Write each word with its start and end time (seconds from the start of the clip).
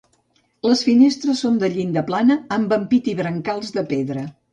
Les 0.67 0.79
finestres 0.85 1.43
són 1.45 1.59
de 1.63 1.69
llinda 1.75 2.03
plana, 2.07 2.37
amb 2.57 2.73
ampit 2.79 3.11
i 3.13 3.15
brancals 3.21 3.71
de 3.77 3.85
pedra. 3.93 4.25